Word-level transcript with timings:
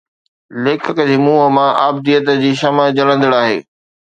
ليکڪ 0.63 0.97
جي 1.09 1.17
منهن 1.25 1.53
مان 1.57 1.69
ابديت 1.87 2.25
جي 2.41 2.51
شمع 2.65 2.87
جلندڙ 2.99 3.31
آهي 3.43 3.57